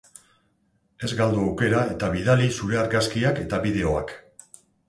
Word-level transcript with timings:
Ez 1.07 1.09
galdu 1.19 1.43
aukera, 1.49 1.83
eta 1.97 2.09
bidali 2.17 2.49
zure 2.57 2.81
argazkiak 2.87 3.45
eta 3.47 3.63
bideoak! 3.67 4.19